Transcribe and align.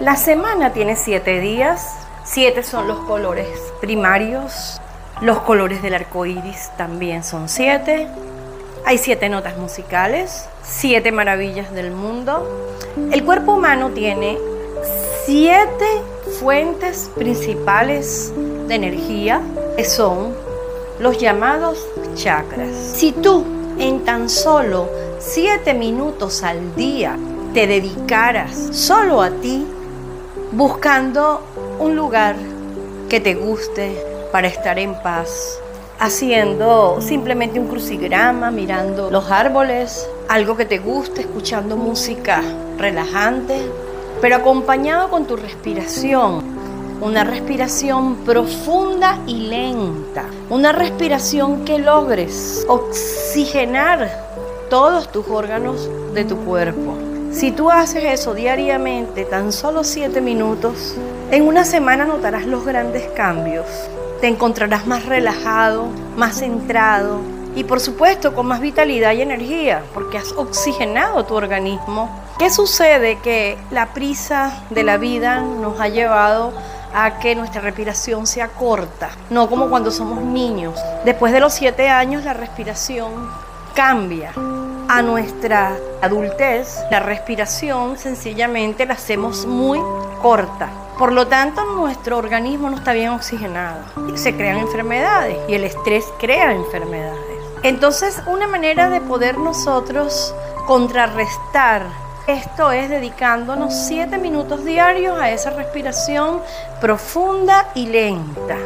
La 0.00 0.16
semana 0.16 0.72
tiene 0.72 0.96
siete 0.96 1.40
días, 1.40 1.94
siete 2.24 2.62
son 2.62 2.86
los 2.86 2.98
colores 3.00 3.48
primarios, 3.80 4.80
los 5.20 5.40
colores 5.40 5.82
del 5.82 5.94
arco 5.94 6.24
iris 6.24 6.70
también 6.76 7.24
son 7.24 7.48
siete, 7.48 8.08
hay 8.84 8.98
siete 8.98 9.28
notas 9.28 9.56
musicales, 9.56 10.48
siete 10.62 11.12
maravillas 11.12 11.72
del 11.72 11.90
mundo. 11.90 12.48
El 13.12 13.24
cuerpo 13.24 13.54
humano 13.54 13.90
tiene 13.90 14.38
siete 15.26 15.86
fuentes 16.38 17.10
principales 17.14 18.32
de 18.68 18.74
energía. 18.74 19.42
Que 19.76 19.84
son 19.84 20.34
los 21.00 21.18
llamados 21.18 21.78
chakras. 22.14 22.68
Si 22.94 23.12
tú 23.12 23.44
en 23.78 24.04
tan 24.04 24.28
solo 24.28 24.88
siete 25.18 25.74
minutos 25.74 26.42
al 26.42 26.74
día 26.76 27.16
te 27.54 27.66
dedicaras 27.66 28.68
solo 28.72 29.22
a 29.22 29.30
ti, 29.30 29.66
buscando 30.52 31.42
un 31.78 31.96
lugar 31.96 32.36
que 33.08 33.18
te 33.18 33.34
guste 33.34 34.04
para 34.30 34.46
estar 34.46 34.78
en 34.78 34.94
paz, 35.02 35.58
haciendo 35.98 37.00
simplemente 37.00 37.58
un 37.58 37.68
crucigrama, 37.68 38.50
mirando 38.50 39.10
los 39.10 39.30
árboles, 39.30 40.06
algo 40.28 40.56
que 40.56 40.66
te 40.66 40.78
guste, 40.78 41.22
escuchando 41.22 41.76
música 41.76 42.42
relajante, 42.78 43.58
pero 44.20 44.36
acompañado 44.36 45.08
con 45.08 45.26
tu 45.26 45.36
respiración, 45.36 46.59
una 47.00 47.24
respiración 47.24 48.16
profunda 48.26 49.18
y 49.26 49.48
lenta, 49.48 50.26
una 50.50 50.72
respiración 50.72 51.64
que 51.64 51.78
logres 51.78 52.64
oxigenar 52.68 54.10
todos 54.68 55.10
tus 55.10 55.26
órganos 55.28 55.88
de 56.12 56.24
tu 56.24 56.36
cuerpo. 56.38 56.96
Si 57.32 57.52
tú 57.52 57.70
haces 57.70 58.04
eso 58.04 58.34
diariamente, 58.34 59.24
tan 59.24 59.52
solo 59.52 59.82
7 59.82 60.20
minutos, 60.20 60.94
en 61.30 61.46
una 61.46 61.64
semana 61.64 62.04
notarás 62.04 62.44
los 62.44 62.64
grandes 62.64 63.08
cambios. 63.16 63.66
Te 64.20 64.28
encontrarás 64.28 64.86
más 64.86 65.06
relajado, 65.06 65.86
más 66.16 66.40
centrado 66.40 67.20
y 67.56 67.64
por 67.64 67.80
supuesto 67.80 68.34
con 68.34 68.46
más 68.46 68.60
vitalidad 68.60 69.12
y 69.12 69.22
energía, 69.22 69.82
porque 69.94 70.18
has 70.18 70.32
oxigenado 70.32 71.24
tu 71.24 71.34
organismo. 71.34 72.10
¿Qué 72.38 72.50
sucede? 72.50 73.18
Que 73.18 73.58
la 73.70 73.94
prisa 73.94 74.64
de 74.70 74.82
la 74.82 74.98
vida 74.98 75.40
nos 75.40 75.80
ha 75.80 75.88
llevado 75.88 76.52
que 77.20 77.34
nuestra 77.34 77.60
respiración 77.60 78.26
sea 78.26 78.48
corta, 78.48 79.10
no 79.30 79.48
como 79.48 79.68
cuando 79.68 79.90
somos 79.90 80.22
niños. 80.22 80.78
Después 81.04 81.32
de 81.32 81.40
los 81.40 81.52
7 81.54 81.88
años 81.88 82.24
la 82.24 82.34
respiración 82.34 83.30
cambia 83.74 84.32
a 84.88 85.02
nuestra 85.02 85.76
adultez, 86.02 86.78
la 86.90 87.00
respiración 87.00 87.96
sencillamente 87.96 88.86
la 88.86 88.94
hacemos 88.94 89.46
muy 89.46 89.80
corta. 90.20 90.68
Por 90.98 91.12
lo 91.12 91.28
tanto, 91.28 91.64
nuestro 91.64 92.18
organismo 92.18 92.68
no 92.68 92.76
está 92.76 92.92
bien 92.92 93.10
oxigenado. 93.10 93.78
Se 94.16 94.36
crean 94.36 94.58
enfermedades 94.58 95.38
y 95.48 95.54
el 95.54 95.64
estrés 95.64 96.04
crea 96.18 96.52
enfermedades. 96.52 97.40
Entonces, 97.62 98.20
una 98.26 98.46
manera 98.46 98.90
de 98.90 99.00
poder 99.00 99.38
nosotros 99.38 100.34
contrarrestar 100.66 101.84
esto 102.26 102.70
es 102.72 102.88
dedicándonos 102.88 103.74
siete 103.74 104.18
minutos 104.18 104.64
diarios 104.64 105.18
a 105.18 105.30
esa 105.30 105.50
respiración 105.50 106.40
profunda 106.80 107.68
y 107.74 107.86
lenta, 107.86 108.56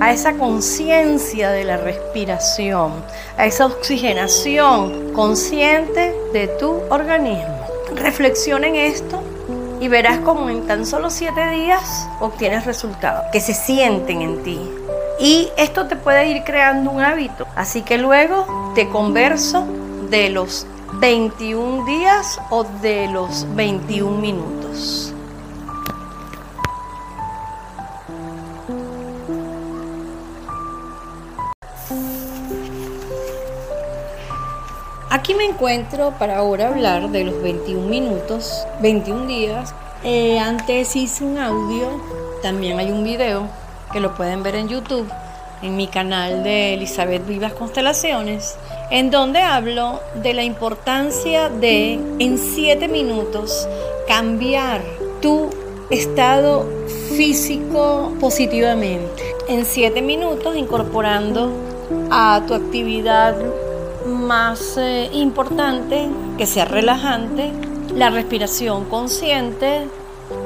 a 0.00 0.12
esa 0.12 0.34
conciencia 0.34 1.50
de 1.50 1.64
la 1.64 1.76
respiración, 1.76 2.92
a 3.36 3.46
esa 3.46 3.66
oxigenación 3.66 5.12
consciente 5.12 6.14
de 6.32 6.48
tu 6.58 6.82
organismo. 6.90 7.66
Reflexiona 7.94 8.68
en 8.68 8.76
esto 8.76 9.22
y 9.80 9.88
verás 9.88 10.18
cómo 10.20 10.48
en 10.48 10.66
tan 10.66 10.86
solo 10.86 11.10
siete 11.10 11.48
días 11.50 12.08
obtienes 12.20 12.64
resultados 12.66 13.24
que 13.32 13.40
se 13.40 13.54
sienten 13.54 14.22
en 14.22 14.42
ti. 14.42 14.60
Y 15.18 15.50
esto 15.56 15.86
te 15.86 15.96
puede 15.96 16.28
ir 16.28 16.42
creando 16.44 16.90
un 16.90 17.00
hábito. 17.00 17.46
Así 17.54 17.82
que 17.82 17.98
luego 17.98 18.72
te 18.74 18.88
converso 18.88 19.66
de 20.08 20.30
los 20.30 20.66
21 21.00 21.86
días 21.86 22.38
o 22.50 22.64
de 22.64 23.08
los 23.08 23.46
21 23.54 24.18
minutos. 24.18 25.14
Aquí 35.08 35.34
me 35.34 35.44
encuentro 35.44 36.12
para 36.18 36.38
ahora 36.38 36.68
hablar 36.68 37.10
de 37.10 37.24
los 37.24 37.42
21 37.42 37.86
minutos, 37.86 38.66
21 38.80 39.26
días. 39.26 39.74
Eh, 40.04 40.38
antes 40.38 40.96
hice 40.96 41.24
un 41.24 41.38
audio, 41.38 41.88
también 42.42 42.78
hay 42.78 42.90
un 42.90 43.04
video 43.04 43.46
que 43.92 44.00
lo 44.00 44.14
pueden 44.14 44.42
ver 44.42 44.56
en 44.56 44.68
YouTube, 44.68 45.06
en 45.62 45.76
mi 45.76 45.86
canal 45.86 46.42
de 46.42 46.74
Elizabeth 46.74 47.26
Vivas 47.26 47.52
Constelaciones 47.52 48.56
en 48.90 49.10
donde 49.10 49.40
hablo 49.40 50.00
de 50.22 50.34
la 50.34 50.42
importancia 50.42 51.48
de 51.48 51.94
en 52.18 52.38
siete 52.38 52.88
minutos 52.88 53.66
cambiar 54.06 54.82
tu 55.22 55.48
estado 55.88 56.66
físico 57.16 58.12
positivamente. 58.20 59.22
En 59.48 59.64
siete 59.64 60.02
minutos 60.02 60.56
incorporando 60.56 61.52
a 62.10 62.42
tu 62.46 62.54
actividad 62.54 63.34
más 64.06 64.76
eh, 64.76 65.08
importante, 65.12 66.08
que 66.36 66.46
sea 66.46 66.64
relajante, 66.64 67.50
la 67.94 68.10
respiración 68.10 68.84
consciente, 68.86 69.86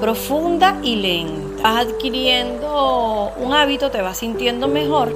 profunda 0.00 0.78
y 0.82 0.97
lenta. 0.97 1.56
Vas 1.66 1.84
adquiriendo 1.84 3.32
un 3.43 3.53
hábito, 3.53 3.91
te 3.91 4.00
vas 4.00 4.19
sintiendo 4.19 4.69
mejor 4.69 5.12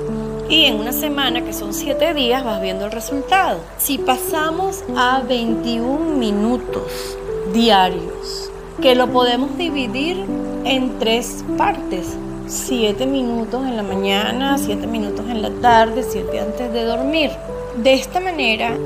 y 0.49 0.65
en 0.65 0.81
una 0.81 0.91
semana, 0.91 1.45
que 1.45 1.53
son 1.53 1.73
7 1.73 2.13
días, 2.13 2.43
vas 2.43 2.61
viendo 2.61 2.87
el 2.87 2.91
resultado. 2.91 3.61
Si 3.79 3.99
pasamos 3.99 4.83
a 4.97 5.21
21 5.21 6.17
minutos 6.17 7.17
diarios, 7.53 8.51
que 8.83 8.97
lo 8.97 9.07
podemos 9.13 9.57
dividir 9.57 10.25
en 10.65 10.99
tres 10.99 11.45
partes. 11.57 12.17
7 12.49 13.07
minutos 13.07 13.65
en 13.65 13.77
la 13.77 13.85
mañana, 13.85 14.59
7 14.59 14.89
minutos 14.89 15.27
en 15.29 15.43
la 15.43 15.51
tarde, 15.51 16.03
7 16.03 16.41
antes 16.41 16.73
de 16.73 16.83
dormir. 16.83 17.31
De 17.77 17.95
esta 17.95 18.19
manera 18.19 18.77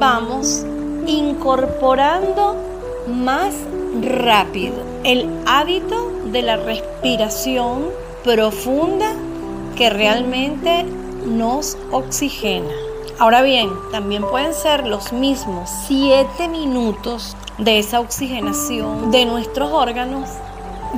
vamos 0.00 0.64
incorporando 1.06 2.56
más 3.06 3.52
rápido 4.00 4.76
el 5.04 5.28
hábito 5.44 6.13
de 6.32 6.42
la 6.42 6.56
respiración 6.56 7.86
profunda 8.22 9.12
que 9.76 9.90
realmente 9.90 10.84
nos 11.26 11.76
oxigena. 11.90 12.72
Ahora 13.18 13.42
bien, 13.42 13.70
también 13.92 14.22
pueden 14.22 14.54
ser 14.54 14.86
los 14.86 15.12
mismos 15.12 15.70
7 15.86 16.48
minutos 16.48 17.36
de 17.58 17.78
esa 17.78 18.00
oxigenación 18.00 19.10
de 19.10 19.24
nuestros 19.24 19.70
órganos 19.70 20.28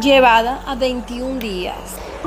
llevada 0.00 0.60
a 0.66 0.74
21 0.74 1.38
días. 1.38 1.76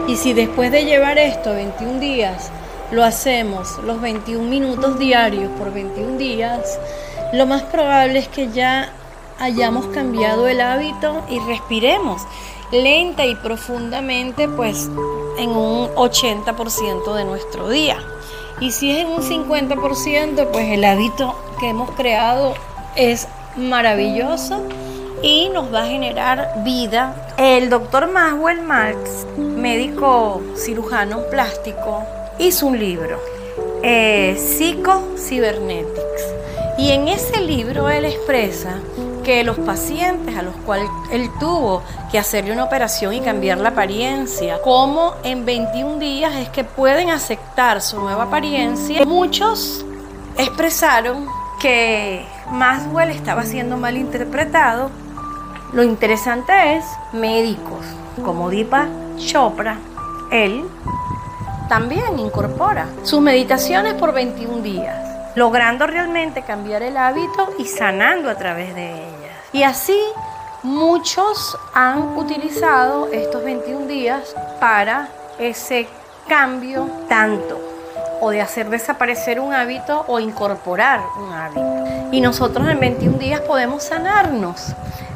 Y 0.07 0.15
si 0.15 0.33
después 0.33 0.71
de 0.71 0.85
llevar 0.85 1.17
esto 1.17 1.53
21 1.53 1.99
días 1.99 2.51
lo 2.91 3.03
hacemos 3.03 3.77
los 3.83 4.01
21 4.01 4.47
minutos 4.47 4.99
diarios 4.99 5.51
por 5.57 5.73
21 5.73 6.17
días, 6.17 6.79
lo 7.33 7.45
más 7.45 7.63
probable 7.63 8.19
es 8.19 8.27
que 8.27 8.49
ya 8.49 8.91
hayamos 9.39 9.88
cambiado 9.88 10.47
el 10.47 10.61
hábito 10.61 11.23
y 11.29 11.39
respiremos 11.39 12.21
lenta 12.72 13.25
y 13.25 13.35
profundamente, 13.35 14.47
pues 14.47 14.90
en 15.38 15.50
un 15.50 15.90
80% 15.96 17.13
de 17.13 17.25
nuestro 17.25 17.69
día. 17.69 17.97
Y 18.59 18.72
si 18.72 18.91
es 18.91 19.00
en 19.00 19.07
un 19.07 19.22
50%, 19.22 20.47
pues 20.52 20.72
el 20.72 20.84
hábito 20.84 21.35
que 21.60 21.69
hemos 21.69 21.92
creado 21.92 22.54
es 22.95 23.27
maravilloso 23.56 24.62
y 25.21 25.50
nos 25.50 25.74
va 25.74 25.83
a 25.83 25.88
generar 25.88 26.63
vida. 26.63 27.16
El 27.38 27.69
doctor 27.69 28.12
Maxwell 28.12 28.62
Marx, 28.62 29.25
médico 29.38 30.42
cirujano 30.56 31.22
plástico, 31.30 32.04
hizo 32.38 32.68
un 32.68 32.80
libro, 32.80 33.19
eh, 33.83 34.38
Psico 34.38 35.04
Cybernetics. 35.18 36.24
Y 36.77 36.92
en 36.92 37.10
ese 37.10 37.42
libro 37.42 37.89
él 37.89 38.06
expresa 38.06 38.80
que 39.29 39.43
los 39.43 39.59
pacientes 39.59 40.35
a 40.35 40.41
los 40.41 40.55
cuales 40.55 40.89
él 41.11 41.29
tuvo 41.39 41.83
que 42.11 42.17
hacerle 42.17 42.51
una 42.51 42.63
operación 42.63 43.13
y 43.13 43.21
cambiar 43.21 43.59
la 43.59 43.69
apariencia, 43.69 44.59
como 44.63 45.13
en 45.23 45.45
21 45.45 45.99
días 45.99 46.35
es 46.35 46.49
que 46.49 46.63
pueden 46.63 47.11
aceptar 47.11 47.79
su 47.83 47.99
nueva 47.99 48.23
apariencia. 48.23 49.05
Muchos 49.05 49.85
expresaron 50.35 51.27
que 51.61 52.25
Maswell 52.49 53.11
estaba 53.11 53.43
siendo 53.43 53.77
mal 53.77 53.97
interpretado. 53.97 54.89
Lo 55.73 55.83
interesante 55.83 56.77
es 56.77 56.85
médicos 57.13 57.85
como 58.25 58.49
Deepak 58.49 58.89
Chopra, 59.17 59.77
él 60.31 60.63
también 61.67 62.17
incorpora 62.17 62.87
sus 63.03 63.21
meditaciones 63.21 63.93
por 63.93 64.11
21 64.11 64.63
días 64.63 65.09
logrando 65.35 65.85
realmente 65.85 66.41
cambiar 66.41 66.81
el 66.81 66.97
hábito 66.97 67.53
y 67.59 67.65
sanando 67.65 68.27
a 68.31 68.35
través 68.35 68.73
de 68.73 68.89
ellas. 68.89 69.19
Y 69.51 69.63
así 69.63 70.00
muchos 70.63 71.57
han 71.74 72.18
utilizado 72.18 73.07
estos 73.12 73.44
21 73.44 73.88
días 73.88 74.36
para 74.60 75.10
ese 75.40 75.88
cambio 76.28 76.88
tanto 77.07 77.60
o 78.22 78.30
de 78.31 78.42
hacer 78.42 78.69
desaparecer 78.69 79.40
un 79.40 79.54
hábito 79.54 80.06
o 80.07 80.19
incorporar 80.19 81.01
un 81.18 81.34
hábito. 81.34 82.10
Y 82.12 82.22
nosotros 82.22 82.68
en 82.68 82.80
21 82.80 83.18
días 83.18 83.42
podemos 83.42 83.84
sanarnos, 83.84 84.74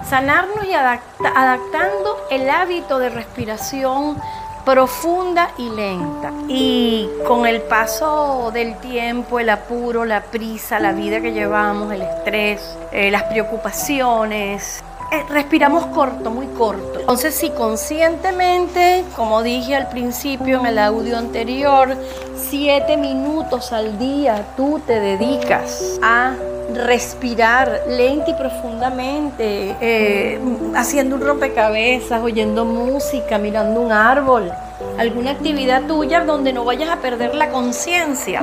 sanarnos 0.10 0.66
y 0.66 0.74
adaptando 0.74 2.18
el 2.32 2.50
hábito 2.50 3.00
de 3.00 3.10
respiración 3.10 4.18
profunda 4.66 5.52
y 5.58 5.70
lenta. 5.70 6.32
Y 6.48 7.10
con 7.28 7.46
el 7.46 7.62
paso 7.62 8.52
del 8.54 8.78
tiempo, 8.78 9.40
el 9.40 9.50
apuro, 9.50 10.06
la 10.06 10.22
prisa, 10.22 10.80
la 10.80 10.94
vida 10.94 11.22
que 11.22 11.32
llevamos, 11.32 11.92
el 11.92 12.02
estrés, 12.02 12.78
eh, 12.92 13.12
las 13.12 13.24
preocupaciones, 13.24 14.84
eh, 15.12 15.24
respiramos 15.30 15.86
corto, 15.88 16.32
muy 16.32 16.48
corto. 16.48 17.00
Entonces, 17.00 17.36
si 17.36 17.50
conscientemente, 17.52 19.04
como 19.16 19.44
dije 19.44 19.76
al 19.76 19.90
principio 19.90 20.60
en 20.60 20.66
el 20.66 20.80
audio 20.80 21.18
anterior, 21.18 21.96
siete 22.36 22.98
minutos 22.98 23.72
al 23.74 24.00
día 24.00 24.46
tú 24.56 24.82
te 24.86 25.00
dedicas 25.00 26.00
a 26.02 26.34
respirar 26.74 27.82
lenta 27.88 28.32
y 28.32 28.34
profundamente, 28.34 29.76
eh, 29.82 30.40
haciendo 30.76 31.16
un 31.16 31.22
rompecabezas, 31.22 32.22
oyendo 32.22 32.66
música, 32.66 33.38
mirando 33.38 33.82
un 33.82 33.92
árbol, 33.92 34.52
alguna 34.98 35.32
actividad 35.32 35.84
tuya 35.84 36.22
donde 36.22 36.54
no 36.54 36.66
vayas 36.66 36.90
a 36.90 36.98
perder 36.98 37.36
la 37.36 37.50
conciencia 37.50 38.42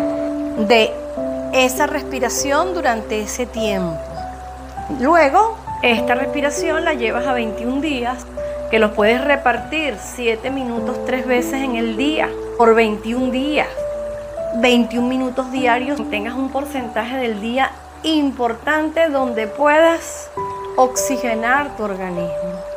de 0.69 0.93
esa 1.53 1.87
respiración 1.87 2.75
durante 2.75 3.23
ese 3.23 3.47
tiempo. 3.47 3.99
Luego 5.01 5.57
esta 5.83 6.15
respiración 6.15 6.85
la 6.85 6.95
llevas 6.95 7.27
a 7.27 7.33
21 7.33 7.81
días, 7.81 8.27
que 8.71 8.79
los 8.79 8.93
puedes 8.93 9.23
repartir 9.25 9.97
7 9.99 10.51
minutos 10.51 11.05
3 11.07 11.27
veces 11.27 11.55
en 11.55 11.77
el 11.77 11.97
día, 11.97 12.29
por 12.59 12.75
21 12.75 13.31
días. 13.31 13.69
21 14.57 15.09
minutos 15.09 15.51
diarios, 15.53 15.99
tengas 16.11 16.35
un 16.35 16.51
porcentaje 16.51 17.17
del 17.17 17.41
día 17.41 17.71
importante 18.03 19.09
donde 19.09 19.47
puedas 19.47 20.31
oxigenar 20.77 21.77
tu 21.77 21.85
organismo. 21.85 22.70